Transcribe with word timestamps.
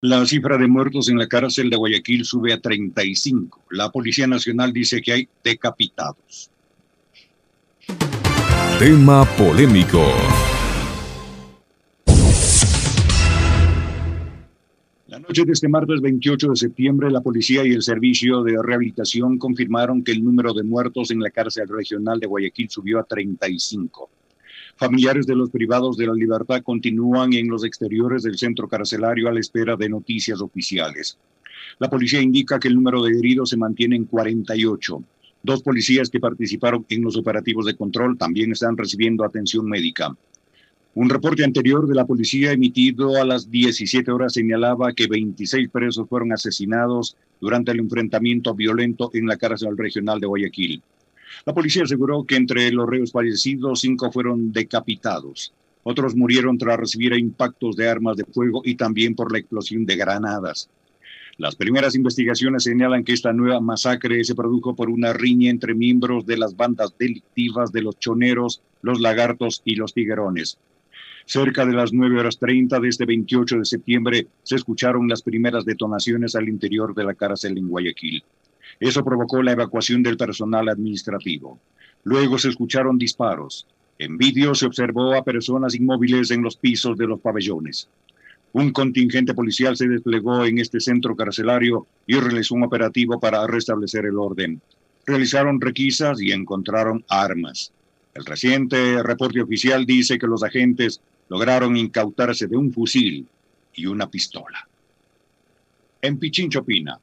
La 0.00 0.24
cifra 0.26 0.56
de 0.56 0.68
muertos 0.68 1.08
en 1.08 1.18
la 1.18 1.26
cárcel 1.26 1.70
de 1.70 1.76
Guayaquil 1.76 2.24
sube 2.24 2.52
a 2.52 2.60
35. 2.60 3.64
La 3.70 3.90
Policía 3.90 4.28
Nacional 4.28 4.72
dice 4.72 5.02
que 5.02 5.12
hay 5.12 5.28
decapitados. 5.42 6.52
Tema 8.78 9.24
polémico. 9.36 10.04
La 15.08 15.18
noche 15.18 15.44
de 15.44 15.52
este 15.52 15.66
martes 15.66 16.00
28 16.00 16.50
de 16.50 16.56
septiembre, 16.56 17.10
la 17.10 17.20
policía 17.20 17.66
y 17.66 17.72
el 17.72 17.82
servicio 17.82 18.44
de 18.44 18.56
rehabilitación 18.62 19.36
confirmaron 19.36 20.04
que 20.04 20.12
el 20.12 20.22
número 20.22 20.54
de 20.54 20.62
muertos 20.62 21.10
en 21.10 21.18
la 21.18 21.30
cárcel 21.30 21.66
regional 21.66 22.20
de 22.20 22.28
Guayaquil 22.28 22.70
subió 22.70 23.00
a 23.00 23.02
35. 23.02 24.08
Familiares 24.78 25.26
de 25.26 25.34
los 25.34 25.50
privados 25.50 25.96
de 25.96 26.06
la 26.06 26.14
libertad 26.14 26.62
continúan 26.62 27.32
en 27.32 27.48
los 27.48 27.64
exteriores 27.64 28.22
del 28.22 28.38
centro 28.38 28.68
carcelario 28.68 29.28
a 29.28 29.32
la 29.32 29.40
espera 29.40 29.74
de 29.74 29.88
noticias 29.88 30.40
oficiales. 30.40 31.18
La 31.80 31.90
policía 31.90 32.22
indica 32.22 32.60
que 32.60 32.68
el 32.68 32.76
número 32.76 33.02
de 33.02 33.10
heridos 33.18 33.50
se 33.50 33.56
mantiene 33.56 33.96
en 33.96 34.04
48. 34.04 35.02
Dos 35.42 35.64
policías 35.64 36.08
que 36.10 36.20
participaron 36.20 36.86
en 36.90 37.02
los 37.02 37.16
operativos 37.16 37.66
de 37.66 37.74
control 37.74 38.16
también 38.16 38.52
están 38.52 38.76
recibiendo 38.76 39.24
atención 39.24 39.66
médica. 39.66 40.16
Un 40.94 41.10
reporte 41.10 41.42
anterior 41.42 41.88
de 41.88 41.96
la 41.96 42.06
policía 42.06 42.52
emitido 42.52 43.20
a 43.20 43.24
las 43.24 43.50
17 43.50 44.08
horas 44.12 44.34
señalaba 44.34 44.92
que 44.92 45.08
26 45.08 45.70
presos 45.70 46.08
fueron 46.08 46.32
asesinados 46.32 47.16
durante 47.40 47.72
el 47.72 47.80
enfrentamiento 47.80 48.54
violento 48.54 49.10
en 49.12 49.26
la 49.26 49.36
cárcel 49.36 49.76
regional 49.76 50.20
de 50.20 50.28
Guayaquil. 50.28 50.82
La 51.46 51.54
policía 51.54 51.84
aseguró 51.84 52.24
que 52.24 52.36
entre 52.36 52.70
los 52.72 52.88
reos 52.88 53.12
fallecidos, 53.12 53.80
cinco 53.80 54.10
fueron 54.10 54.52
decapitados. 54.52 55.52
Otros 55.82 56.14
murieron 56.14 56.58
tras 56.58 56.78
recibir 56.78 57.12
impactos 57.14 57.76
de 57.76 57.88
armas 57.88 58.16
de 58.16 58.24
fuego 58.24 58.62
y 58.64 58.74
también 58.74 59.14
por 59.14 59.32
la 59.32 59.38
explosión 59.38 59.86
de 59.86 59.96
granadas. 59.96 60.68
Las 61.38 61.54
primeras 61.54 61.94
investigaciones 61.94 62.64
señalan 62.64 63.04
que 63.04 63.12
esta 63.12 63.32
nueva 63.32 63.60
masacre 63.60 64.24
se 64.24 64.34
produjo 64.34 64.74
por 64.74 64.90
una 64.90 65.12
riña 65.12 65.50
entre 65.50 65.72
miembros 65.72 66.26
de 66.26 66.36
las 66.36 66.56
bandas 66.56 66.92
delictivas 66.98 67.70
de 67.70 67.82
los 67.82 67.96
choneros, 67.98 68.60
los 68.82 69.00
lagartos 69.00 69.62
y 69.64 69.76
los 69.76 69.94
tiguerones. 69.94 70.58
Cerca 71.26 71.64
de 71.64 71.74
las 71.74 71.92
9 71.92 72.18
horas 72.18 72.38
30 72.38 72.80
de 72.80 72.88
este 72.88 73.04
28 73.04 73.58
de 73.58 73.64
septiembre 73.64 74.26
se 74.42 74.56
escucharon 74.56 75.08
las 75.08 75.22
primeras 75.22 75.64
detonaciones 75.64 76.34
al 76.34 76.48
interior 76.48 76.92
de 76.94 77.04
la 77.04 77.14
cárcel 77.14 77.56
en 77.56 77.68
Guayaquil. 77.68 78.24
Eso 78.80 79.04
provocó 79.04 79.42
la 79.42 79.52
evacuación 79.52 80.02
del 80.02 80.16
personal 80.16 80.68
administrativo. 80.68 81.58
Luego 82.04 82.38
se 82.38 82.48
escucharon 82.48 82.98
disparos. 82.98 83.66
En 83.98 84.16
vídeo 84.16 84.54
se 84.54 84.66
observó 84.66 85.14
a 85.14 85.24
personas 85.24 85.74
inmóviles 85.74 86.30
en 86.30 86.42
los 86.42 86.56
pisos 86.56 86.96
de 86.96 87.06
los 87.06 87.20
pabellones. 87.20 87.88
Un 88.52 88.72
contingente 88.72 89.34
policial 89.34 89.76
se 89.76 89.88
desplegó 89.88 90.44
en 90.44 90.58
este 90.58 90.80
centro 90.80 91.14
carcelario 91.14 91.86
y 92.06 92.18
realizó 92.18 92.54
un 92.54 92.62
operativo 92.62 93.20
para 93.20 93.46
restablecer 93.46 94.06
el 94.06 94.16
orden. 94.16 94.60
Realizaron 95.04 95.60
requisas 95.60 96.20
y 96.20 96.32
encontraron 96.32 97.04
armas. 97.08 97.72
El 98.14 98.24
reciente 98.24 99.02
reporte 99.02 99.42
oficial 99.42 99.84
dice 99.84 100.18
que 100.18 100.26
los 100.26 100.42
agentes 100.42 101.00
lograron 101.28 101.76
incautarse 101.76 102.46
de 102.46 102.56
un 102.56 102.72
fusil 102.72 103.26
y 103.74 103.86
una 103.86 104.08
pistola. 104.10 104.66
En 106.00 106.18
Pichinchopina, 106.18 106.98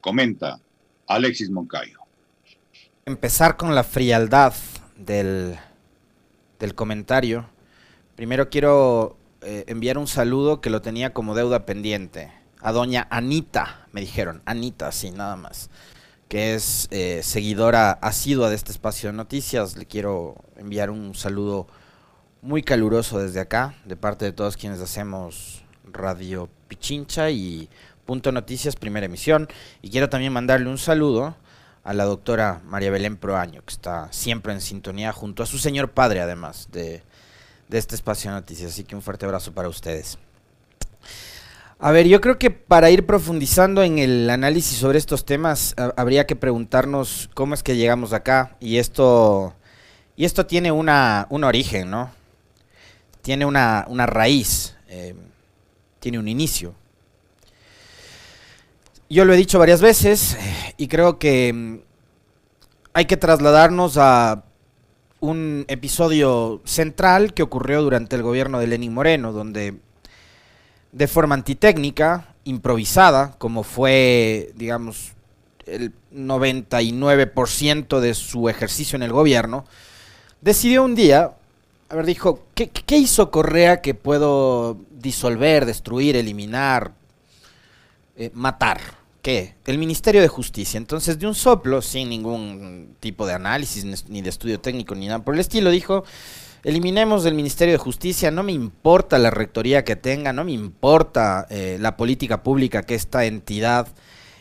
comenta 0.00 0.60
Alexis 1.08 1.50
Moncayo. 1.50 1.98
Empezar 3.06 3.56
con 3.56 3.74
la 3.74 3.82
frialdad 3.82 4.52
del, 4.96 5.58
del 6.58 6.74
comentario. 6.74 7.48
Primero 8.14 8.50
quiero 8.50 9.16
eh, 9.40 9.64
enviar 9.68 9.96
un 9.98 10.06
saludo 10.06 10.60
que 10.60 10.70
lo 10.70 10.82
tenía 10.82 11.14
como 11.14 11.34
deuda 11.34 11.64
pendiente. 11.64 12.32
A 12.60 12.72
doña 12.72 13.06
Anita, 13.10 13.86
me 13.92 14.00
dijeron, 14.00 14.42
Anita, 14.44 14.92
sí, 14.92 15.10
nada 15.10 15.36
más. 15.36 15.70
Que 16.28 16.54
es 16.54 16.88
eh, 16.90 17.20
seguidora 17.22 17.92
asidua 17.92 18.50
de 18.50 18.56
este 18.56 18.72
espacio 18.72 19.08
de 19.10 19.16
noticias. 19.16 19.76
Le 19.76 19.86
quiero 19.86 20.36
enviar 20.56 20.90
un 20.90 21.14
saludo 21.14 21.66
muy 22.42 22.62
caluroso 22.62 23.18
desde 23.18 23.40
acá, 23.40 23.74
de 23.84 23.96
parte 23.96 24.24
de 24.26 24.32
todos 24.32 24.56
quienes 24.56 24.80
hacemos 24.80 25.62
Radio 25.84 26.50
Pichincha 26.68 27.30
y 27.30 27.68
Punto 28.08 28.32
Noticias, 28.32 28.74
primera 28.74 29.04
emisión. 29.04 29.48
Y 29.82 29.90
quiero 29.90 30.08
también 30.08 30.32
mandarle 30.32 30.70
un 30.70 30.78
saludo 30.78 31.36
a 31.84 31.92
la 31.92 32.04
doctora 32.04 32.62
María 32.64 32.90
Belén 32.90 33.18
Proaño, 33.18 33.62
que 33.66 33.74
está 33.74 34.10
siempre 34.14 34.54
en 34.54 34.62
sintonía 34.62 35.12
junto 35.12 35.42
a 35.42 35.46
su 35.46 35.58
señor 35.58 35.90
padre, 35.90 36.22
además 36.22 36.68
de, 36.72 37.02
este 37.70 37.94
espacio 37.94 38.30
de 38.30 38.36
noticias. 38.38 38.72
Así 38.72 38.84
que 38.84 38.96
un 38.96 39.02
fuerte 39.02 39.26
abrazo 39.26 39.52
para 39.52 39.68
ustedes. 39.68 40.16
A 41.78 41.90
ver, 41.90 42.08
yo 42.08 42.22
creo 42.22 42.38
que 42.38 42.50
para 42.50 42.88
ir 42.88 43.04
profundizando 43.04 43.82
en 43.82 43.98
el 43.98 44.30
análisis 44.30 44.78
sobre 44.78 44.96
estos 44.96 45.26
temas, 45.26 45.74
habría 45.94 46.26
que 46.26 46.34
preguntarnos 46.34 47.28
cómo 47.34 47.52
es 47.52 47.62
que 47.62 47.76
llegamos 47.76 48.14
acá. 48.14 48.56
Y 48.58 48.78
esto, 48.78 49.54
y 50.16 50.24
esto 50.24 50.46
tiene 50.46 50.72
una, 50.72 51.26
un 51.28 51.44
origen, 51.44 51.90
¿no? 51.90 52.10
Tiene 53.20 53.44
una, 53.44 53.84
raíz, 54.06 54.76
eh, 54.88 55.14
tiene 56.00 56.18
un 56.18 56.26
inicio. 56.28 56.74
Yo 59.10 59.24
lo 59.24 59.32
he 59.32 59.38
dicho 59.38 59.58
varias 59.58 59.80
veces 59.80 60.36
y 60.76 60.86
creo 60.86 61.18
que 61.18 61.50
mm, 61.50 61.78
hay 62.92 63.06
que 63.06 63.16
trasladarnos 63.16 63.96
a 63.96 64.44
un 65.20 65.64
episodio 65.68 66.60
central 66.66 67.32
que 67.32 67.42
ocurrió 67.42 67.80
durante 67.80 68.16
el 68.16 68.22
gobierno 68.22 68.58
de 68.58 68.66
Lenín 68.66 68.92
Moreno, 68.92 69.32
donde 69.32 69.78
de 70.92 71.08
forma 71.08 71.34
antitécnica, 71.34 72.34
improvisada, 72.44 73.34
como 73.38 73.62
fue, 73.62 74.52
digamos, 74.56 75.12
el 75.64 75.94
99% 76.14 78.00
de 78.00 78.12
su 78.12 78.50
ejercicio 78.50 78.96
en 78.96 79.04
el 79.04 79.12
gobierno, 79.12 79.64
decidió 80.42 80.84
un 80.84 80.94
día, 80.94 81.32
a 81.88 81.96
ver, 81.96 82.04
dijo, 82.04 82.44
¿qué, 82.54 82.68
¿qué, 82.68 82.98
hizo 82.98 83.30
Correa 83.30 83.80
que 83.80 83.94
puedo 83.94 84.76
disolver, 84.90 85.64
destruir, 85.64 86.14
eliminar, 86.14 86.92
eh, 88.14 88.30
matar? 88.34 88.97
¿Qué? 89.28 89.56
El 89.66 89.76
Ministerio 89.76 90.22
de 90.22 90.28
Justicia. 90.28 90.78
Entonces, 90.78 91.18
de 91.18 91.26
un 91.26 91.34
soplo, 91.34 91.82
sin 91.82 92.08
ningún 92.08 92.96
tipo 92.98 93.26
de 93.26 93.34
análisis, 93.34 94.08
ni 94.08 94.22
de 94.22 94.30
estudio 94.30 94.58
técnico, 94.58 94.94
ni 94.94 95.06
nada 95.06 95.18
por 95.18 95.34
el 95.34 95.40
estilo, 95.40 95.70
dijo, 95.70 96.04
eliminemos 96.64 97.24
del 97.24 97.34
Ministerio 97.34 97.72
de 97.72 97.78
Justicia, 97.78 98.30
no 98.30 98.42
me 98.42 98.52
importa 98.52 99.18
la 99.18 99.28
rectoría 99.28 99.84
que 99.84 99.96
tenga, 99.96 100.32
no 100.32 100.44
me 100.44 100.52
importa 100.52 101.46
eh, 101.50 101.76
la 101.78 101.98
política 101.98 102.42
pública 102.42 102.84
que 102.84 102.94
esta 102.94 103.26
entidad 103.26 103.88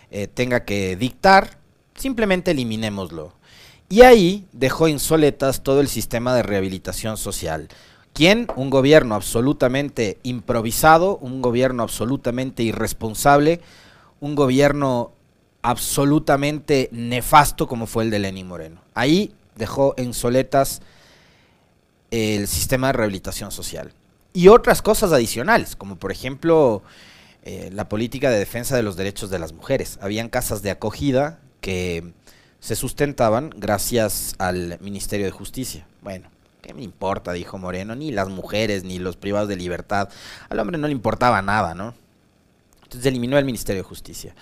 eh, 0.09 0.27
tenga 0.27 0.63
que 0.63 0.95
dictar, 0.95 1.57
simplemente 1.93 2.51
eliminémoslo. 2.51 3.33
Y 3.89 4.03
ahí 4.03 4.47
dejó 4.53 4.87
insoletas 4.87 5.63
todo 5.63 5.81
el 5.81 5.89
sistema 5.89 6.33
de 6.33 6.43
rehabilitación 6.43 7.17
social. 7.17 7.67
¿Quién? 8.13 8.47
Un 8.55 8.69
gobierno 8.69 9.15
absolutamente 9.15 10.17
improvisado, 10.23 11.17
un 11.17 11.41
gobierno 11.41 11.83
absolutamente 11.83 12.63
irresponsable, 12.63 13.59
un 14.19 14.35
gobierno 14.35 15.11
absolutamente 15.61 16.89
nefasto 16.91 17.67
como 17.67 17.87
fue 17.87 18.03
el 18.03 18.11
de 18.11 18.19
Lenín 18.19 18.47
Moreno. 18.47 18.81
Ahí 18.93 19.33
dejó 19.55 19.93
en 19.97 20.13
soletas 20.13 20.81
el 22.11 22.47
sistema 22.47 22.87
de 22.87 22.93
rehabilitación 22.93 23.51
social. 23.51 23.93
Y 24.33 24.49
otras 24.49 24.81
cosas 24.81 25.11
adicionales, 25.11 25.75
como 25.75 25.97
por 25.97 26.11
ejemplo 26.11 26.83
eh, 27.43 27.69
la 27.73 27.89
política 27.89 28.29
de 28.29 28.39
defensa 28.39 28.75
de 28.75 28.83
los 28.83 28.95
derechos 28.95 29.29
de 29.29 29.39
las 29.39 29.53
mujeres. 29.53 29.97
Habían 30.01 30.29
casas 30.29 30.61
de 30.61 30.71
acogida 30.71 31.39
que 31.61 32.13
se 32.59 32.75
sustentaban 32.75 33.51
gracias 33.55 34.35
al 34.37 34.77
Ministerio 34.81 35.25
de 35.25 35.31
Justicia. 35.31 35.87
Bueno, 36.01 36.29
¿qué 36.61 36.73
me 36.73 36.83
importa? 36.83 37.31
Dijo 37.33 37.57
Moreno, 37.57 37.95
ni 37.95 38.11
las 38.11 38.29
mujeres, 38.29 38.83
ni 38.83 38.99
los 38.99 39.15
privados 39.15 39.47
de 39.49 39.55
libertad. 39.55 40.09
Al 40.49 40.59
hombre 40.59 40.77
no 40.77 40.87
le 40.87 40.93
importaba 40.93 41.41
nada, 41.41 41.73
¿no? 41.73 41.93
Entonces 42.87 43.07
eliminó 43.07 43.37
el 43.37 43.43
Ministerio 43.43 43.83
de 43.83 43.89
Justicia. 43.89 44.33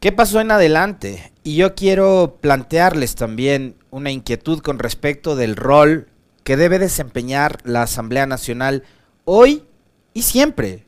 ¿Qué 0.00 0.12
pasó 0.12 0.40
en 0.40 0.50
adelante? 0.50 1.30
Y 1.42 1.56
yo 1.56 1.74
quiero 1.74 2.38
plantearles 2.40 3.16
también 3.16 3.76
una 3.90 4.10
inquietud 4.10 4.60
con 4.60 4.78
respecto 4.78 5.36
del 5.36 5.54
rol 5.54 6.08
que 6.42 6.56
debe 6.56 6.78
desempeñar 6.78 7.58
la 7.64 7.82
Asamblea 7.82 8.24
Nacional 8.24 8.84
hoy 9.26 9.64
y 10.14 10.22
siempre. 10.22 10.86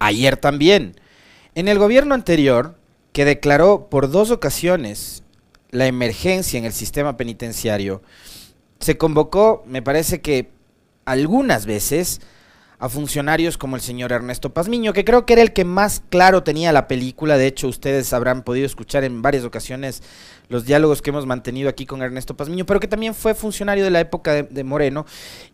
Ayer 0.00 0.36
también. 0.36 0.96
En 1.54 1.68
el 1.68 1.78
gobierno 1.78 2.14
anterior, 2.14 2.76
que 3.12 3.24
declaró 3.24 3.88
por 3.88 4.10
dos 4.10 4.32
ocasiones 4.32 5.22
la 5.70 5.86
emergencia 5.86 6.58
en 6.58 6.64
el 6.64 6.72
sistema 6.72 7.16
penitenciario, 7.16 8.02
se 8.80 8.98
convocó, 8.98 9.62
me 9.66 9.80
parece 9.80 10.20
que 10.20 10.50
algunas 11.04 11.66
veces, 11.66 12.20
a 12.84 12.90
funcionarios 12.90 13.56
como 13.56 13.76
el 13.76 13.82
señor 13.82 14.12
Ernesto 14.12 14.52
Pazmiño, 14.52 14.92
que 14.92 15.06
creo 15.06 15.24
que 15.24 15.32
era 15.32 15.40
el 15.40 15.54
que 15.54 15.64
más 15.64 16.02
claro 16.10 16.42
tenía 16.42 16.70
la 16.70 16.86
película. 16.86 17.38
De 17.38 17.46
hecho, 17.46 17.66
ustedes 17.66 18.12
habrán 18.12 18.42
podido 18.42 18.66
escuchar 18.66 19.04
en 19.04 19.22
varias 19.22 19.44
ocasiones 19.44 20.02
los 20.50 20.66
diálogos 20.66 21.00
que 21.00 21.08
hemos 21.08 21.24
mantenido 21.24 21.70
aquí 21.70 21.86
con 21.86 22.02
Ernesto 22.02 22.36
Pazmiño, 22.36 22.66
pero 22.66 22.80
que 22.80 22.86
también 22.86 23.14
fue 23.14 23.34
funcionario 23.34 23.84
de 23.84 23.90
la 23.90 24.00
época 24.00 24.42
de, 24.42 24.64
Moreno. 24.64 25.06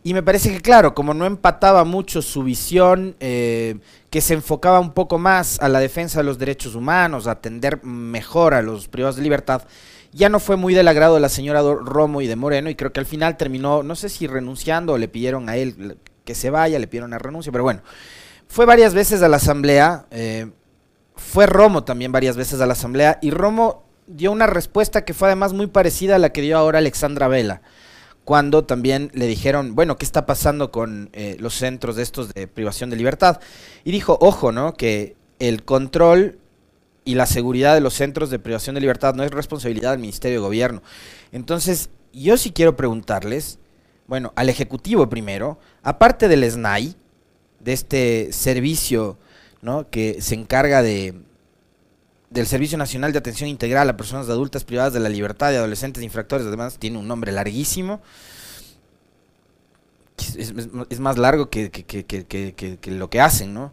Y 0.02 0.12
me 0.12 0.24
parece 0.24 0.52
que, 0.52 0.60
claro, 0.60 0.92
como 0.92 1.14
no 1.14 1.24
empataba 1.24 1.84
mucho 1.84 2.20
su 2.20 2.42
visión, 2.42 3.14
eh, 3.20 3.76
que 4.10 4.20
se 4.20 4.34
enfocaba 4.34 4.80
un 4.80 4.92
poco 4.92 5.16
más 5.16 5.60
a 5.60 5.68
la 5.68 5.78
defensa 5.78 6.18
de 6.18 6.24
los 6.24 6.36
derechos 6.36 6.74
humanos, 6.74 7.28
a 7.28 7.30
atender 7.30 7.84
mejor 7.84 8.54
a 8.54 8.62
los 8.62 8.88
privados 8.88 9.14
de 9.14 9.22
libertad, 9.22 9.62
ya 10.10 10.28
no 10.28 10.40
fue 10.40 10.56
muy 10.56 10.74
del 10.74 10.88
agrado 10.88 11.14
de 11.14 11.20
la 11.20 11.28
señora 11.28 11.62
Romo 11.62 12.22
y 12.22 12.26
de 12.26 12.34
Moreno, 12.34 12.70
y 12.70 12.74
creo 12.74 12.92
que 12.92 12.98
al 12.98 13.06
final 13.06 13.36
terminó, 13.36 13.84
no 13.84 13.94
sé 13.94 14.08
si 14.08 14.26
renunciando 14.26 14.94
o 14.94 14.98
le 14.98 15.06
pidieron 15.06 15.48
a 15.48 15.56
él 15.56 15.96
que 16.24 16.34
se 16.34 16.50
vaya, 16.50 16.78
le 16.78 16.86
pidieron 16.86 17.10
una 17.10 17.18
renuncia, 17.18 17.52
pero 17.52 17.64
bueno, 17.64 17.82
fue 18.48 18.66
varias 18.66 18.94
veces 18.94 19.22
a 19.22 19.28
la 19.28 19.36
asamblea, 19.36 20.06
eh, 20.10 20.50
fue 21.16 21.46
Romo 21.46 21.84
también 21.84 22.12
varias 22.12 22.36
veces 22.36 22.60
a 22.60 22.66
la 22.66 22.72
asamblea, 22.72 23.18
y 23.22 23.30
Romo 23.30 23.84
dio 24.06 24.32
una 24.32 24.46
respuesta 24.46 25.04
que 25.04 25.14
fue 25.14 25.28
además 25.28 25.52
muy 25.52 25.68
parecida 25.68 26.16
a 26.16 26.18
la 26.18 26.32
que 26.32 26.42
dio 26.42 26.58
ahora 26.58 26.78
Alexandra 26.78 27.28
Vela, 27.28 27.62
cuando 28.24 28.64
también 28.64 29.10
le 29.14 29.26
dijeron, 29.26 29.74
bueno, 29.74 29.96
¿qué 29.96 30.04
está 30.04 30.26
pasando 30.26 30.70
con 30.70 31.10
eh, 31.12 31.36
los 31.40 31.54
centros 31.54 31.96
de 31.96 32.02
estos 32.02 32.32
de 32.32 32.46
privación 32.46 32.90
de 32.90 32.96
libertad? 32.96 33.40
Y 33.84 33.92
dijo, 33.92 34.18
ojo, 34.20 34.52
¿no? 34.52 34.74
Que 34.74 35.16
el 35.38 35.64
control 35.64 36.38
y 37.04 37.14
la 37.14 37.26
seguridad 37.26 37.74
de 37.74 37.80
los 37.80 37.94
centros 37.94 38.30
de 38.30 38.38
privación 38.38 38.74
de 38.74 38.82
libertad 38.82 39.14
no 39.14 39.24
es 39.24 39.30
responsabilidad 39.30 39.92
del 39.92 40.00
Ministerio 40.00 40.38
de 40.38 40.46
Gobierno. 40.46 40.82
Entonces, 41.32 41.90
yo 42.12 42.36
sí 42.36 42.52
quiero 42.52 42.76
preguntarles, 42.76 43.58
bueno, 44.10 44.32
al 44.34 44.48
Ejecutivo 44.48 45.08
primero, 45.08 45.60
aparte 45.84 46.26
del 46.26 46.42
SNAI, 46.50 46.96
de 47.60 47.72
este 47.72 48.32
servicio 48.32 49.18
¿no? 49.62 49.88
que 49.88 50.20
se 50.20 50.34
encarga 50.34 50.82
de 50.82 51.14
del 52.28 52.48
Servicio 52.48 52.76
Nacional 52.76 53.12
de 53.12 53.18
Atención 53.18 53.48
Integral 53.48 53.88
a 53.88 53.96
Personas 53.96 54.28
Adultas 54.28 54.64
Privadas 54.64 54.92
de 54.92 54.98
la 54.98 55.08
Libertad 55.08 55.52
y 55.52 55.56
Adolescentes 55.56 56.02
Infractores, 56.02 56.44
además 56.44 56.78
tiene 56.78 56.98
un 56.98 57.06
nombre 57.06 57.30
larguísimo, 57.30 58.00
es, 60.36 60.98
más 60.98 61.16
largo 61.16 61.48
que, 61.48 61.70
lo 62.86 63.10
que 63.10 63.20
hacen, 63.20 63.54
¿no? 63.54 63.72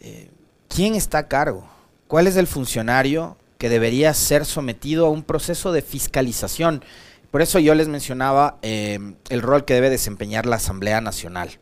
Eh, 0.00 0.30
¿Quién 0.68 0.94
está 0.94 1.18
a 1.18 1.28
cargo? 1.28 1.68
¿Cuál 2.06 2.28
es 2.28 2.36
el 2.36 2.46
funcionario 2.46 3.36
que 3.58 3.68
debería 3.68 4.14
ser 4.14 4.44
sometido 4.44 5.06
a 5.06 5.10
un 5.10 5.24
proceso 5.24 5.72
de 5.72 5.82
fiscalización? 5.82 6.84
Por 7.34 7.42
eso 7.42 7.58
yo 7.58 7.74
les 7.74 7.88
mencionaba 7.88 8.58
eh, 8.62 9.16
el 9.28 9.42
rol 9.42 9.64
que 9.64 9.74
debe 9.74 9.90
desempeñar 9.90 10.46
la 10.46 10.54
Asamblea 10.54 11.00
Nacional. 11.00 11.58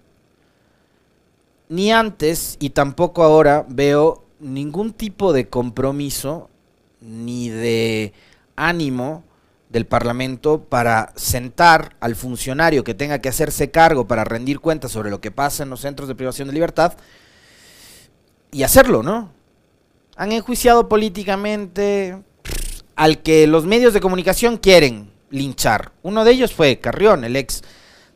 Ni 1.70 1.90
antes 1.90 2.58
y 2.60 2.68
tampoco 2.68 3.22
ahora 3.22 3.64
veo 3.70 4.22
ningún 4.38 4.92
tipo 4.92 5.32
de 5.32 5.48
compromiso 5.48 6.50
ni 7.00 7.48
de 7.48 8.12
ánimo 8.54 9.24
del 9.70 9.86
Parlamento 9.86 10.62
para 10.62 11.14
sentar 11.16 11.96
al 12.00 12.16
funcionario 12.16 12.84
que 12.84 12.92
tenga 12.92 13.20
que 13.20 13.30
hacerse 13.30 13.70
cargo 13.70 14.06
para 14.06 14.24
rendir 14.24 14.60
cuentas 14.60 14.92
sobre 14.92 15.08
lo 15.08 15.22
que 15.22 15.30
pasa 15.30 15.62
en 15.62 15.70
los 15.70 15.80
centros 15.80 16.06
de 16.06 16.14
privación 16.14 16.48
de 16.48 16.52
libertad 16.52 16.98
y 18.50 18.62
hacerlo, 18.62 19.02
¿no? 19.02 19.32
Han 20.16 20.32
enjuiciado 20.32 20.90
políticamente 20.90 22.22
al 22.94 23.22
que 23.22 23.46
los 23.46 23.64
medios 23.64 23.94
de 23.94 24.00
comunicación 24.00 24.58
quieren, 24.58 25.11
linchar. 25.32 25.92
Uno 26.02 26.24
de 26.24 26.30
ellos 26.30 26.52
fue 26.52 26.78
Carrión, 26.78 27.24
el 27.24 27.34
ex 27.34 27.62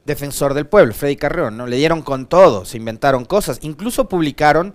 defensor 0.04 0.54
del 0.54 0.66
pueblo, 0.66 0.94
Freddy 0.94 1.16
Carrión, 1.16 1.56
¿no? 1.56 1.66
Le 1.66 1.76
dieron 1.76 2.02
con 2.02 2.26
todo, 2.26 2.64
se 2.64 2.76
inventaron 2.76 3.24
cosas, 3.24 3.58
incluso 3.62 4.08
publicaron 4.08 4.74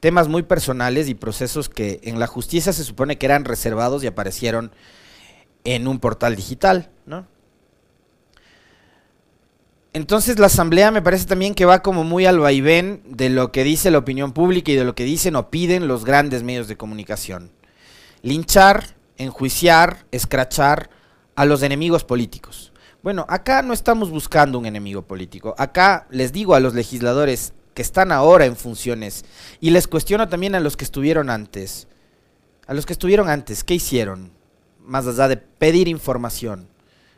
temas 0.00 0.28
muy 0.28 0.42
personales 0.42 1.08
y 1.08 1.14
procesos 1.14 1.68
que 1.68 2.00
en 2.02 2.18
la 2.18 2.26
justicia 2.26 2.72
se 2.72 2.84
supone 2.84 3.16
que 3.16 3.26
eran 3.26 3.44
reservados 3.44 4.02
y 4.02 4.08
aparecieron 4.08 4.72
en 5.62 5.86
un 5.86 6.00
portal 6.00 6.36
digital, 6.36 6.90
¿no? 7.06 7.26
Entonces 9.94 10.40
la 10.40 10.46
asamblea 10.46 10.90
me 10.90 11.02
parece 11.02 11.24
también 11.24 11.54
que 11.54 11.64
va 11.64 11.80
como 11.80 12.02
muy 12.02 12.26
al 12.26 12.40
vaivén 12.40 13.00
de 13.06 13.30
lo 13.30 13.52
que 13.52 13.62
dice 13.62 13.92
la 13.92 13.98
opinión 13.98 14.32
pública 14.32 14.72
y 14.72 14.74
de 14.74 14.84
lo 14.84 14.96
que 14.96 15.04
dicen 15.04 15.36
o 15.36 15.50
piden 15.50 15.86
los 15.86 16.04
grandes 16.04 16.42
medios 16.42 16.66
de 16.66 16.76
comunicación. 16.76 17.52
Linchar, 18.20 18.96
enjuiciar, 19.18 20.04
escrachar, 20.10 20.90
a 21.34 21.44
los 21.44 21.62
enemigos 21.62 22.04
políticos. 22.04 22.72
Bueno, 23.02 23.26
acá 23.28 23.62
no 23.62 23.74
estamos 23.74 24.10
buscando 24.10 24.58
un 24.58 24.66
enemigo 24.66 25.02
político. 25.02 25.54
Acá 25.58 26.06
les 26.10 26.32
digo 26.32 26.54
a 26.54 26.60
los 26.60 26.74
legisladores 26.74 27.52
que 27.74 27.82
están 27.82 28.12
ahora 28.12 28.46
en 28.46 28.56
funciones 28.56 29.24
y 29.60 29.70
les 29.70 29.86
cuestiono 29.86 30.28
también 30.28 30.54
a 30.54 30.60
los 30.60 30.76
que 30.76 30.84
estuvieron 30.84 31.28
antes. 31.28 31.86
A 32.66 32.72
los 32.72 32.86
que 32.86 32.94
estuvieron 32.94 33.28
antes, 33.28 33.62
¿qué 33.62 33.74
hicieron? 33.74 34.32
Más 34.80 35.06
allá 35.06 35.28
de 35.28 35.36
pedir 35.36 35.86
información, 35.88 36.66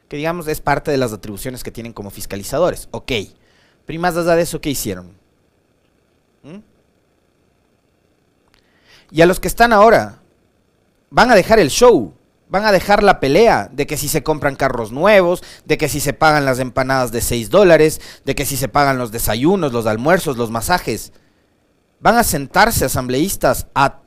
que 0.08 0.16
digamos 0.16 0.48
es 0.48 0.60
parte 0.60 0.90
de 0.90 0.96
las 0.96 1.12
atribuciones 1.12 1.62
que 1.62 1.70
tienen 1.70 1.92
como 1.92 2.10
fiscalizadores. 2.10 2.88
Ok, 2.90 3.12
pero 3.84 4.00
más 4.00 4.16
allá 4.16 4.34
de 4.34 4.42
eso, 4.42 4.60
¿qué 4.60 4.70
hicieron? 4.70 5.12
¿Mm? 6.42 6.58
Y 9.12 9.22
a 9.22 9.26
los 9.26 9.38
que 9.38 9.46
están 9.46 9.72
ahora, 9.72 10.20
van 11.10 11.30
a 11.30 11.36
dejar 11.36 11.60
el 11.60 11.70
show 11.70 12.15
Van 12.48 12.64
a 12.64 12.72
dejar 12.72 13.02
la 13.02 13.18
pelea 13.18 13.68
de 13.72 13.86
que 13.86 13.96
si 13.96 14.08
se 14.08 14.22
compran 14.22 14.54
carros 14.54 14.92
nuevos, 14.92 15.42
de 15.64 15.76
que 15.78 15.88
si 15.88 15.98
se 15.98 16.12
pagan 16.12 16.44
las 16.44 16.60
empanadas 16.60 17.10
de 17.10 17.20
6 17.20 17.50
dólares, 17.50 18.00
de 18.24 18.34
que 18.36 18.46
si 18.46 18.56
se 18.56 18.68
pagan 18.68 18.98
los 18.98 19.10
desayunos, 19.10 19.72
los 19.72 19.86
almuerzos, 19.86 20.36
los 20.36 20.50
masajes. 20.50 21.12
Van 21.98 22.16
a 22.16 22.22
sentarse 22.22 22.84
asambleístas 22.84 23.66
a 23.74 24.00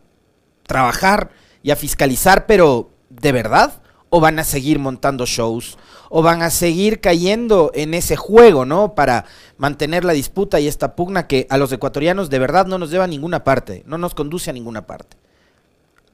trabajar 0.65 1.31
y 1.63 1.71
a 1.71 1.75
fiscalizar, 1.75 2.45
pero 2.45 2.91
¿de 3.09 3.33
verdad? 3.33 3.81
¿O 4.09 4.21
van 4.21 4.39
a 4.39 4.45
seguir 4.45 4.79
montando 4.79 5.25
shows? 5.25 5.77
¿O 6.09 6.21
van 6.21 6.41
a 6.41 6.49
seguir 6.49 7.01
cayendo 7.01 7.71
en 7.73 7.93
ese 7.93 8.15
juego, 8.15 8.65
¿no? 8.65 8.95
Para 8.95 9.25
mantener 9.57 10.05
la 10.05 10.13
disputa 10.13 10.61
y 10.61 10.67
esta 10.67 10.95
pugna 10.95 11.27
que 11.27 11.45
a 11.49 11.57
los 11.57 11.71
ecuatorianos 11.73 12.29
de 12.29 12.39
verdad 12.39 12.67
no 12.67 12.77
nos 12.77 12.89
lleva 12.89 13.03
a 13.03 13.07
ninguna 13.07 13.43
parte, 13.43 13.83
no 13.85 13.97
nos 13.97 14.15
conduce 14.15 14.49
a 14.49 14.53
ninguna 14.53 14.87
parte. 14.87 15.17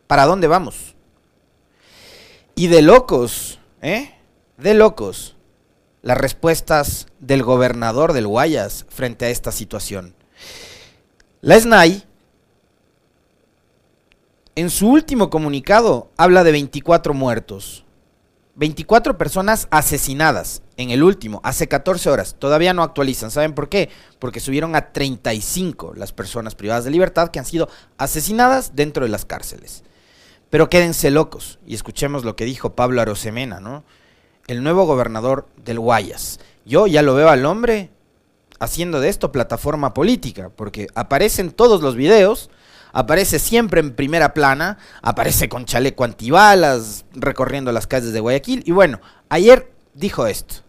¿Para 0.08 0.26
dónde 0.26 0.48
vamos? 0.48 0.95
Y 2.56 2.68
de 2.68 2.82
locos, 2.82 3.60
¿eh? 3.82 4.16
De 4.58 4.74
locos, 4.74 5.36
las 6.02 6.18
respuestas 6.18 7.08
del 7.20 7.44
gobernador 7.44 8.14
del 8.14 8.28
Guayas 8.28 8.86
frente 8.88 9.26
a 9.26 9.30
esta 9.30 9.52
situación. 9.52 10.16
La 11.42 11.60
SNAI, 11.60 12.06
en 14.56 14.70
su 14.70 14.88
último 14.88 15.30
comunicado, 15.30 16.12
habla 16.16 16.46
de 16.46 16.54
24 16.54 17.14
muertos. 17.14 17.84
24 18.56 19.18
personas 19.18 19.68
asesinadas 19.70 20.62
en 20.78 20.92
el 20.92 21.04
último, 21.04 21.42
hace 21.44 21.68
14 21.68 22.10
horas. 22.10 22.38
Todavía 22.40 22.74
no 22.74 22.84
actualizan. 22.84 23.32
¿Saben 23.32 23.54
por 23.54 23.68
qué? 23.68 23.90
Porque 24.18 24.40
subieron 24.40 24.78
a 24.78 24.94
35 24.94 25.94
las 25.98 26.14
personas 26.14 26.56
privadas 26.56 26.86
de 26.86 26.92
libertad 26.92 27.32
que 27.32 27.40
han 27.40 27.46
sido 27.46 27.68
asesinadas 27.98 28.74
dentro 28.74 29.04
de 29.04 29.10
las 29.10 29.26
cárceles. 29.26 29.84
Pero 30.56 30.70
quédense 30.70 31.12
locos 31.12 31.60
y 31.68 31.76
escuchemos 31.76 32.24
lo 32.24 32.38
que 32.38 32.46
dijo 32.46 32.78
Pablo 32.78 33.02
Arosemena, 33.02 33.60
¿no? 33.60 33.84
El 34.48 34.64
nuevo 34.64 34.86
gobernador 34.86 35.50
del 35.58 35.82
Guayas. 35.82 36.40
Yo 36.64 36.88
ya 36.88 37.02
lo 37.02 37.14
veo 37.14 37.28
al 37.28 37.46
hombre 37.46 37.90
haciendo 38.62 39.02
de 39.02 39.10
esto 39.10 39.34
plataforma 39.34 39.94
política, 39.94 40.50
porque 40.56 40.88
aparece 40.96 41.42
en 41.42 41.52
todos 41.52 41.82
los 41.82 41.98
videos, 41.98 42.50
aparece 42.94 43.38
siempre 43.38 43.82
en 43.82 43.98
primera 43.98 44.34
plana, 44.34 44.78
aparece 45.02 45.50
con 45.50 45.66
chaleco 45.66 46.06
antibalas, 46.06 47.04
recorriendo 47.14 47.74
las 47.74 47.86
calles 47.86 48.14
de 48.14 48.22
Guayaquil, 48.22 48.64
y 48.66 48.72
bueno, 48.72 49.02
ayer 49.28 49.74
dijo 49.94 50.26
esto. 50.26 50.64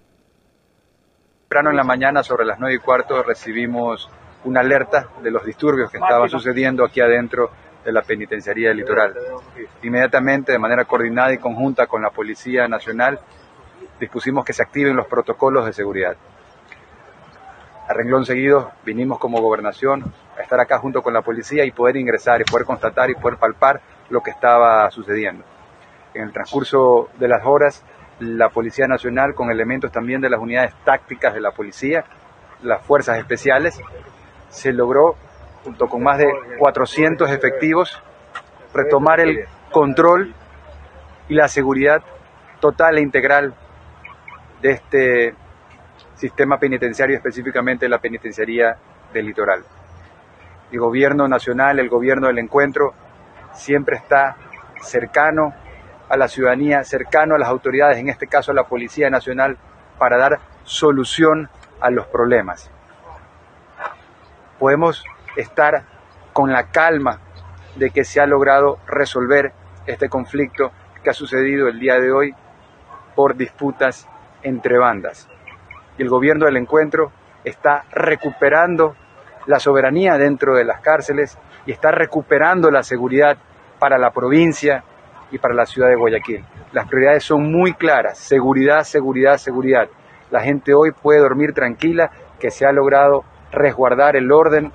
Temprano 1.43 1.71
en 1.71 1.77
la 1.77 1.85
mañana, 1.85 2.25
sobre 2.25 2.45
las 2.45 2.59
nueve 2.59 2.75
y 2.75 2.79
cuarto, 2.85 3.23
recibimos 3.23 4.11
una 4.43 4.63
alerta 4.63 5.11
de 5.23 5.31
los 5.31 5.45
disturbios 5.45 5.93
que 5.93 5.99
estaban 5.99 6.29
sucediendo 6.29 6.85
aquí 6.85 7.01
adentro 7.01 7.53
de 7.87 7.93
la 7.93 8.03
Penitenciaría 8.03 8.69
del 8.69 8.79
Litoral. 8.79 9.15
Inmediatamente, 9.85 10.51
de 10.51 10.59
manera 10.59 10.85
coordinada 10.85 11.33
y 11.33 11.39
conjunta 11.39 11.87
con 11.87 12.03
la 12.03 12.11
Policía 12.11 12.67
Nacional, 12.67 13.21
dispusimos 14.01 14.45
que 14.45 14.53
se 14.53 14.63
activen 14.63 14.97
los 14.97 15.07
protocolos 15.07 15.65
de 15.65 15.73
seguridad. 15.73 16.17
A 17.89 17.95
renglón 17.95 18.27
seguido, 18.27 18.73
vinimos 18.85 19.21
como 19.21 19.41
gobernación 19.41 20.13
a 20.37 20.43
estar 20.43 20.59
acá 20.59 20.79
junto 20.79 21.01
con 21.01 21.15
la 21.15 21.23
policía 21.23 21.65
y 21.65 21.71
poder 21.71 21.97
ingresar 21.97 22.41
y 22.41 22.45
poder 22.45 22.67
constatar 22.67 23.09
y 23.09 23.15
poder 23.15 23.39
palpar 23.39 23.81
lo 24.11 24.21
que 24.21 24.33
estaba 24.33 24.91
sucediendo. 24.91 25.45
En 26.13 26.23
el 26.23 26.33
transcurso 26.33 27.09
de 27.21 27.29
las 27.29 27.47
horas, 27.47 27.85
la 28.19 28.49
Policía 28.49 28.89
Nacional, 28.89 29.35
con 29.35 29.53
elementos 29.53 29.93
también 29.93 30.21
de 30.21 30.31
las 30.31 30.41
unidades 30.41 30.75
tácticas 30.85 31.35
de 31.35 31.41
la 31.41 31.53
policía, 31.53 32.05
las 32.63 32.83
fuerzas 32.83 33.19
especiales, 33.19 33.81
se 34.49 34.73
logró 34.73 35.17
junto 35.67 35.89
con 35.89 36.01
más 36.01 36.19
de 36.19 36.33
400 36.59 37.29
efectivos, 37.33 38.01
retomar 38.73 39.19
el 39.19 39.47
control 39.73 40.33
y 41.29 41.35
la 41.35 41.49
seguridad 41.49 42.03
total 42.61 42.99
e 42.99 43.01
integral 43.01 43.53
de 44.63 44.71
este 44.71 45.35
sistema 46.15 46.61
penitenciario, 46.61 47.17
específicamente 47.17 47.89
la 47.89 47.99
penitenciaría 47.99 48.77
del 49.13 49.27
litoral. 49.27 49.65
El 50.71 50.79
gobierno 50.79 51.27
nacional, 51.27 51.81
el 51.81 51.89
gobierno 51.89 52.29
del 52.29 52.39
encuentro, 52.39 52.95
siempre 53.53 53.97
está 53.97 54.37
cercano 54.81 55.53
a 56.09 56.17
la 56.17 56.29
ciudadanía, 56.29 56.85
cercano 56.85 57.35
a 57.35 57.39
las 57.39 57.49
autoridades, 57.49 57.99
en 57.99 58.09
este 58.09 58.29
caso 58.29 58.53
a 58.53 58.55
la 58.55 58.69
Policía 58.69 59.11
Nacional, 59.11 59.59
para 59.99 60.17
dar 60.17 60.39
solución 60.63 61.51
a 61.81 61.91
los 61.91 62.07
problemas. 62.07 62.71
Podemos 64.61 65.05
estar 65.37 65.85
con 66.33 66.53
la 66.53 66.71
calma 66.71 67.21
de 67.77 67.91
que 67.91 68.05
se 68.05 68.21
ha 68.21 68.27
logrado 68.27 68.79
resolver 68.87 69.53
este 69.87 70.09
conflicto 70.09 70.73
que 71.03 71.11
ha 71.11 71.15
sucedido 71.15 71.69
el 71.69 71.79
día 71.79 71.99
de 72.01 72.11
hoy 72.11 72.35
por 73.15 73.37
disputas 73.37 74.09
entre 74.43 74.79
bandas. 74.79 75.29
El 75.99 76.09
gobierno 76.09 76.47
del 76.47 76.57
encuentro 76.57 77.13
está 77.45 77.85
recuperando 77.93 78.95
la 79.47 79.61
soberanía 79.61 80.19
dentro 80.19 80.55
de 80.55 80.65
las 80.65 80.81
cárceles 80.81 81.39
y 81.65 81.73
está 81.73 81.91
recuperando 81.91 82.71
la 82.71 82.83
seguridad 82.83 83.37
para 83.79 83.99
la 83.99 84.11
provincia 84.11 84.85
y 85.31 85.39
para 85.39 85.55
la 85.55 85.67
ciudad 85.67 85.89
de 85.89 85.97
Guayaquil. 85.97 86.45
Las 86.73 86.89
prioridades 86.89 87.25
son 87.25 87.51
muy 87.51 87.75
claras, 87.75 88.19
seguridad, 88.19 88.83
seguridad, 88.83 89.39
seguridad. 89.39 89.89
La 90.31 90.41
gente 90.41 90.75
hoy 90.75 90.93
puede 90.93 91.21
dormir 91.21 91.53
tranquila 91.53 92.11
que 92.39 92.51
se 92.51 92.67
ha 92.67 92.73
logrado 92.73 93.25
resguardar 93.53 94.17
el 94.17 94.31
orden. 94.31 94.73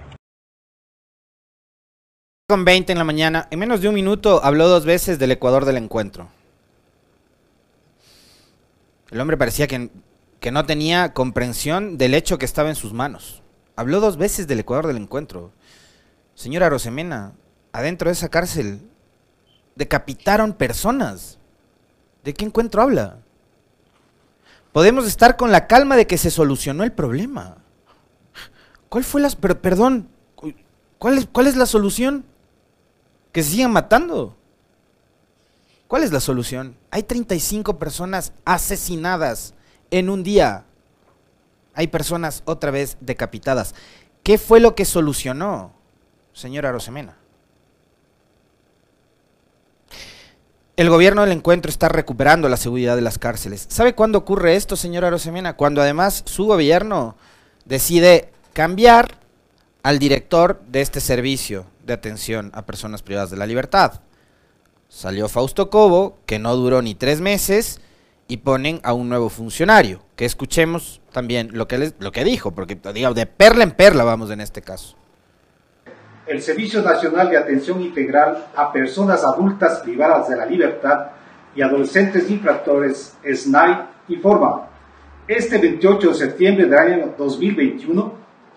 Con 2.51 2.65
20 2.65 2.91
en 2.91 2.97
la 2.97 3.05
mañana, 3.05 3.47
en 3.49 3.59
menos 3.59 3.79
de 3.79 3.87
un 3.87 3.95
minuto 3.95 4.43
habló 4.43 4.67
dos 4.67 4.83
veces 4.83 5.17
del 5.17 5.31
Ecuador 5.31 5.63
del 5.63 5.77
encuentro. 5.77 6.27
El 9.09 9.21
hombre 9.21 9.37
parecía 9.37 9.67
que, 9.67 9.89
que 10.41 10.51
no 10.51 10.65
tenía 10.65 11.13
comprensión 11.13 11.97
del 11.97 12.13
hecho 12.13 12.37
que 12.37 12.43
estaba 12.43 12.67
en 12.67 12.75
sus 12.75 12.91
manos. 12.91 13.41
Habló 13.77 14.01
dos 14.01 14.17
veces 14.17 14.47
del 14.47 14.59
Ecuador 14.59 14.87
del 14.87 14.97
encuentro. 14.97 15.53
Señora 16.35 16.69
Rosemena, 16.69 17.31
adentro 17.71 18.09
de 18.09 18.15
esa 18.15 18.27
cárcel 18.27 18.81
decapitaron 19.77 20.51
personas. 20.51 21.39
¿De 22.25 22.33
qué 22.33 22.43
encuentro 22.43 22.81
habla? 22.81 23.19
Podemos 24.73 25.07
estar 25.07 25.37
con 25.37 25.53
la 25.53 25.67
calma 25.67 25.95
de 25.95 26.05
que 26.05 26.17
se 26.17 26.29
solucionó 26.29 26.83
el 26.83 26.91
problema. 26.91 27.59
¿Cuál 28.89 29.05
fue 29.05 29.21
la... 29.21 29.29
Perdón, 29.29 30.09
¿cuál 30.97 31.17
es, 31.17 31.29
¿cuál 31.31 31.47
es 31.47 31.55
la 31.55 31.65
solución? 31.65 32.25
Que 33.31 33.43
se 33.43 33.51
sigan 33.51 33.71
matando. 33.71 34.35
¿Cuál 35.87 36.03
es 36.03 36.11
la 36.11 36.19
solución? 36.19 36.77
Hay 36.89 37.03
35 37.03 37.77
personas 37.77 38.33
asesinadas 38.45 39.53
en 39.89 40.09
un 40.09 40.23
día. 40.23 40.65
Hay 41.73 41.87
personas 41.87 42.43
otra 42.45 42.71
vez 42.71 42.97
decapitadas. 43.01 43.75
¿Qué 44.23 44.37
fue 44.37 44.59
lo 44.59 44.75
que 44.75 44.85
solucionó, 44.85 45.73
señora 46.33 46.71
Rosemena? 46.71 47.17
El 50.77 50.89
gobierno 50.89 51.21
del 51.21 51.33
encuentro 51.33 51.69
está 51.69 51.89
recuperando 51.89 52.49
la 52.49 52.57
seguridad 52.57 52.95
de 52.95 53.01
las 53.01 53.19
cárceles. 53.19 53.67
¿Sabe 53.69 53.93
cuándo 53.93 54.17
ocurre 54.17 54.55
esto, 54.55 54.75
señora 54.75 55.09
Rosemena? 55.09 55.55
Cuando 55.55 55.81
además 55.81 56.23
su 56.25 56.45
gobierno 56.45 57.15
decide 57.65 58.31
cambiar 58.53 59.20
al 59.83 59.99
director 59.99 60.61
de 60.67 60.81
este 60.81 60.99
servicio 60.99 61.65
de 61.85 61.93
atención 61.93 62.51
a 62.53 62.65
personas 62.65 63.01
privadas 63.01 63.31
de 63.31 63.37
la 63.37 63.45
libertad. 63.45 64.01
Salió 64.87 65.29
Fausto 65.29 65.69
Cobo, 65.69 66.19
que 66.25 66.39
no 66.39 66.55
duró 66.55 66.81
ni 66.81 66.95
tres 66.95 67.21
meses, 67.21 67.79
y 68.27 68.37
ponen 68.37 68.79
a 68.83 68.93
un 68.93 69.09
nuevo 69.09 69.29
funcionario. 69.29 70.01
Que 70.15 70.25
escuchemos 70.25 71.01
también 71.11 71.49
lo 71.53 71.67
que, 71.67 71.77
les, 71.77 71.95
lo 71.99 72.11
que 72.11 72.23
dijo, 72.23 72.51
porque 72.51 72.77
digamos, 72.93 73.15
de 73.15 73.25
perla 73.25 73.63
en 73.63 73.71
perla 73.71 74.03
vamos 74.03 74.31
en 74.31 74.41
este 74.41 74.61
caso 74.61 74.95
el 76.31 76.41
Servicio 76.41 76.81
Nacional 76.81 77.29
de 77.29 77.37
Atención 77.37 77.81
Integral 77.81 78.45
a 78.55 78.71
Personas 78.71 79.23
Adultas 79.23 79.79
Privadas 79.79 80.29
de 80.29 80.37
la 80.37 80.45
Libertad 80.45 81.07
y 81.53 81.61
Adolescentes 81.61 82.29
Infractores, 82.29 83.17
SNAI, 83.23 83.85
informa, 84.07 84.69
este 85.27 85.57
28 85.57 86.07
de 86.09 86.13
septiembre 86.13 86.65
del 86.65 86.79
año 86.79 87.15
2021, 87.17 88.10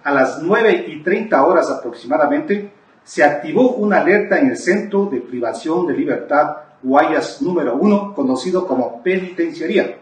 a 0.05 0.13
las 0.13 0.43
9 0.43 0.85
y 0.89 1.03
30 1.03 1.45
horas 1.45 1.71
aproximadamente, 1.71 2.71
se 3.03 3.25
activó 3.25 3.73
una 3.73 4.01
alerta 4.01 4.39
en 4.39 4.49
el 4.49 4.57
Centro 4.57 5.07
de 5.07 5.21
Privación 5.21 5.87
de 5.87 5.95
Libertad 5.95 6.57
Guayas 6.83 7.41
número 7.41 7.77
1, 7.77 8.15
conocido 8.15 8.67
como 8.67 9.03
penitenciaría, 9.03 9.99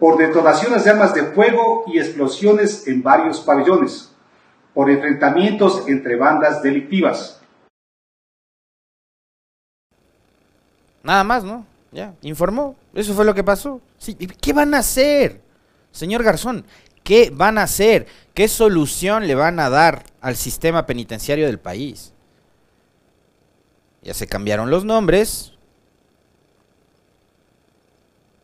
por 0.00 0.18
detonaciones 0.18 0.84
de 0.84 0.90
armas 0.90 1.14
de 1.14 1.22
fuego 1.26 1.84
y 1.86 1.98
explosiones 1.98 2.86
en 2.88 3.02
varios 3.02 3.40
pabellones 3.40 4.12
por 4.74 4.90
enfrentamientos 4.90 5.84
entre 5.86 6.16
bandas 6.16 6.60
delictivas. 6.62 7.40
Nada 11.04 11.22
más, 11.22 11.44
¿no? 11.44 11.64
Ya, 11.92 12.14
informó. 12.22 12.74
Eso 12.92 13.14
fue 13.14 13.24
lo 13.24 13.34
que 13.34 13.44
pasó. 13.44 13.80
Sí, 13.96 14.14
¿Qué 14.14 14.52
van 14.52 14.74
a 14.74 14.78
hacer? 14.78 15.40
Señor 15.92 16.22
Garzón, 16.22 16.66
¿qué 17.06 17.30
van 17.32 17.56
a 17.56 17.62
hacer? 17.62 18.06
¿Qué 18.34 18.48
solución 18.48 19.26
le 19.28 19.36
van 19.36 19.60
a 19.60 19.70
dar 19.70 20.04
al 20.20 20.36
sistema 20.36 20.84
penitenciario 20.84 21.46
del 21.46 21.60
país? 21.60 22.12
Ya 24.02 24.12
se 24.12 24.26
cambiaron 24.26 24.70
los 24.70 24.84
nombres. 24.84 25.52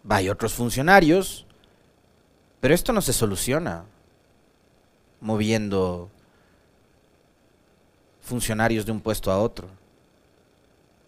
Hay 0.09 0.31
otros 0.31 0.55
funcionarios. 0.55 1.45
Pero 2.61 2.73
esto 2.73 2.93
no 2.93 3.03
se 3.03 3.13
soluciona 3.13 3.85
moviendo 5.21 6.09
funcionarios 8.21 8.87
de 8.87 8.93
un 8.93 9.01
puesto 9.01 9.33
a 9.33 9.39
otro? 9.39 9.69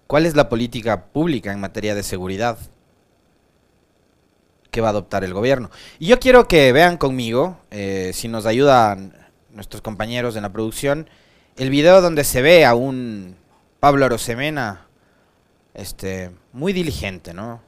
¿Cuál 0.08 0.26
es 0.26 0.34
la 0.34 0.48
política 0.48 1.06
pública 1.06 1.52
en 1.52 1.60
materia 1.60 1.94
de 1.94 2.02
seguridad 2.02 2.58
que 4.74 4.80
va 4.80 4.88
a 4.88 4.90
adoptar 4.90 5.22
el 5.22 5.32
gobierno? 5.32 5.70
Y 6.00 6.06
yo 6.06 6.18
quiero 6.18 6.48
que 6.48 6.72
vean 6.72 6.96
conmigo, 6.96 7.58
eh, 7.70 8.10
si 8.12 8.26
nos 8.26 8.44
ayudan 8.44 9.14
nuestros 9.50 9.80
compañeros 9.80 10.34
en 10.34 10.42
la 10.42 10.52
producción, 10.52 11.08
el 11.56 11.70
video 11.70 12.00
donde 12.00 12.24
se 12.24 12.42
ve 12.42 12.64
a 12.64 12.74
un 12.74 13.36
Pablo 13.78 14.04
Arosemena 14.04 14.88
este, 15.74 16.32
muy 16.52 16.72
diligente, 16.72 17.32
¿no? 17.32 17.62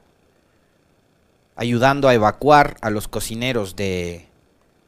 Ayudando 1.55 2.09
a 2.09 2.13
evacuar 2.13 2.75
a 2.81 2.89
los 2.89 3.07
cocineros 3.07 3.77
de, 3.77 4.27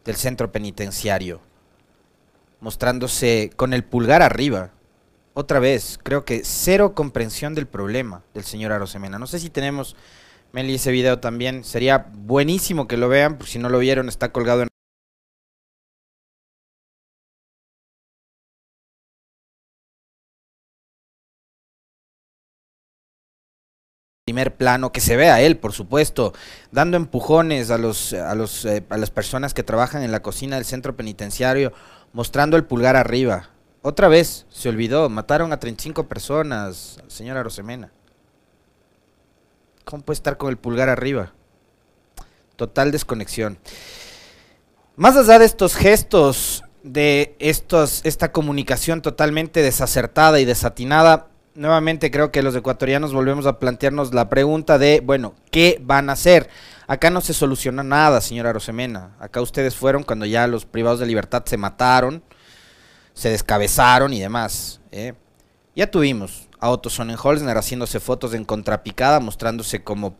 del 0.03 0.17
centro 0.17 0.51
penitenciario 0.51 1.39
mostrándose 2.59 3.51
con 3.55 3.73
el 3.73 3.85
pulgar 3.85 4.21
arriba. 4.21 4.71
Otra 5.33 5.59
vez, 5.59 5.97
creo 6.03 6.25
que 6.25 6.41
cero 6.43 6.93
comprensión 6.93 7.55
del 7.55 7.67
problema 7.67 8.23
del 8.33 8.43
señor 8.43 8.73
Arosemena. 8.73 9.19
No 9.19 9.27
sé 9.27 9.39
si 9.39 9.49
tenemos, 9.49 9.95
Meli, 10.51 10.75
ese 10.75 10.91
video 10.91 11.19
también. 11.19 11.63
Sería 11.63 12.09
buenísimo 12.13 12.87
que 12.87 12.97
lo 12.97 13.09
vean, 13.09 13.37
por 13.37 13.47
si 13.47 13.59
no 13.59 13.69
lo 13.69 13.79
vieron, 13.79 14.09
está 14.09 14.31
colgado 14.31 14.63
en... 14.63 14.69
primer 24.25 24.55
plano, 24.55 24.91
que 24.91 25.01
se 25.01 25.15
vea 25.15 25.41
él, 25.41 25.57
por 25.57 25.73
supuesto, 25.73 26.33
dando 26.71 26.97
empujones 26.97 27.71
a 27.71 27.79
los, 27.79 28.13
a 28.13 28.35
los 28.35 28.63
eh, 28.65 28.85
a 28.89 28.97
las 28.97 29.09
personas 29.09 29.55
que 29.55 29.63
trabajan 29.63 30.03
en 30.03 30.11
la 30.11 30.21
cocina 30.21 30.55
del 30.55 30.65
centro 30.65 30.95
penitenciario 30.95 31.73
mostrando 32.13 32.55
el 32.55 32.65
pulgar 32.65 32.95
arriba. 32.95 33.49
Otra 33.81 34.07
vez, 34.07 34.45
se 34.49 34.69
olvidó, 34.69 35.09
mataron 35.09 35.51
a 35.51 35.59
35 35.59 36.07
personas, 36.07 36.99
señora 37.07 37.41
Rosemena. 37.41 37.91
¿Cómo 39.89 40.03
puede 40.03 40.17
estar 40.17 40.37
con 40.37 40.51
el 40.51 40.57
pulgar 40.57 40.87
arriba? 40.87 41.33
Total 42.55 42.91
desconexión. 42.91 43.57
Más 44.95 45.17
allá 45.17 45.39
de 45.39 45.45
estos 45.45 45.75
gestos, 45.75 46.63
de 46.83 47.35
estos, 47.39 48.01
esta 48.03 48.31
comunicación 48.31 49.01
totalmente 49.01 49.63
desacertada 49.63 50.39
y 50.39 50.45
desatinada, 50.45 51.29
nuevamente 51.55 52.11
creo 52.11 52.31
que 52.31 52.43
los 52.43 52.55
ecuatorianos 52.55 53.13
volvemos 53.13 53.47
a 53.47 53.57
plantearnos 53.57 54.13
la 54.13 54.29
pregunta 54.29 54.77
de, 54.77 55.01
bueno, 55.03 55.33
¿qué 55.49 55.81
van 55.81 56.11
a 56.11 56.13
hacer? 56.13 56.51
Acá 56.85 57.09
no 57.09 57.19
se 57.21 57.33
soluciona 57.33 57.81
nada, 57.81 58.21
señora 58.21 58.53
Rosemena. 58.53 59.15
Acá 59.19 59.41
ustedes 59.41 59.75
fueron 59.75 60.03
cuando 60.03 60.27
ya 60.27 60.45
los 60.45 60.67
privados 60.67 60.99
de 60.99 61.07
libertad 61.07 61.45
se 61.45 61.57
mataron, 61.57 62.21
se 63.15 63.31
descabezaron 63.31 64.13
y 64.13 64.19
demás. 64.19 64.81
¿eh? 64.91 65.15
Ya 65.75 65.89
tuvimos 65.89 66.48
a 66.59 66.69
Otto 66.69 66.89
Sonnenholzner 66.89 67.57
haciéndose 67.57 67.99
fotos 67.99 68.33
en 68.33 68.45
contrapicada, 68.45 69.19
mostrándose 69.19 69.83
como 69.83 70.15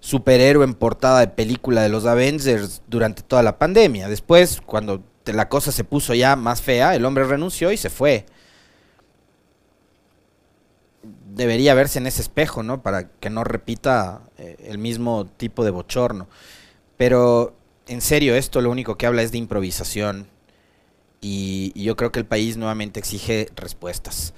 superhéroe 0.00 0.64
en 0.64 0.74
portada 0.74 1.20
de 1.20 1.28
película 1.28 1.82
de 1.82 1.88
los 1.88 2.06
Avengers 2.06 2.82
durante 2.86 3.22
toda 3.22 3.42
la 3.42 3.58
pandemia. 3.58 4.08
Después, 4.08 4.60
cuando 4.64 5.02
la 5.24 5.48
cosa 5.48 5.72
se 5.72 5.84
puso 5.84 6.14
ya 6.14 6.36
más 6.36 6.62
fea, 6.62 6.94
el 6.94 7.04
hombre 7.04 7.24
renunció 7.24 7.72
y 7.72 7.76
se 7.76 7.90
fue 7.90 8.26
debería 11.36 11.74
verse 11.74 11.98
en 11.98 12.06
ese 12.06 12.22
espejo, 12.22 12.62
¿no? 12.62 12.82
Para 12.82 13.10
que 13.10 13.30
no 13.30 13.44
repita 13.44 14.22
eh, 14.38 14.56
el 14.64 14.78
mismo 14.78 15.26
tipo 15.26 15.64
de 15.64 15.70
bochorno. 15.70 16.28
Pero 16.96 17.54
en 17.86 18.00
serio, 18.00 18.34
esto 18.34 18.60
lo 18.62 18.70
único 18.70 18.96
que 18.96 19.06
habla 19.06 19.22
es 19.22 19.32
de 19.32 19.38
improvisación 19.38 20.28
y, 21.20 21.72
y 21.74 21.84
yo 21.84 21.94
creo 21.94 22.10
que 22.10 22.18
el 22.18 22.26
país 22.26 22.56
nuevamente 22.56 22.98
exige 22.98 23.50
respuestas. 23.54 24.32